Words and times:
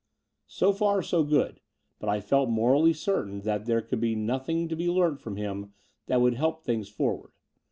So 0.47 0.73
far, 0.73 1.03
so 1.03 1.23
good: 1.23 1.61
but 1.99 2.09
I 2.09 2.21
felt 2.21 2.49
morally 2.49 2.91
certain 2.91 3.41
that 3.41 3.67
there 3.67 3.83
could 3.83 3.99
be 3.99 4.15
nothing 4.15 4.67
to 4.69 4.75
be 4.75 4.89
learnt 4.89 5.21
from 5.21 5.35
him 5.35 5.73
that 6.07 6.21
would 6.21 6.33
help 6.33 6.63
things 6.63 6.89
forward. 6.89 7.33